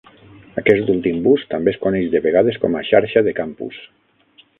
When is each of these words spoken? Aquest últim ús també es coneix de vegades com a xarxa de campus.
Aquest 0.59 0.87
últim 0.93 1.19
ús 1.31 1.43
també 1.51 1.71
es 1.73 1.77
coneix 1.83 2.07
de 2.15 2.21
vegades 2.23 2.57
com 2.65 2.79
a 2.79 2.81
xarxa 2.89 3.23
de 3.29 3.35
campus. 3.41 3.79